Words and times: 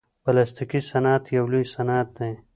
پلاستيکي 0.23 0.79
صنعت 0.91 1.23
یو 1.37 1.45
لوی 1.51 1.65
صنعت 1.75 2.07
دی. 2.17 2.31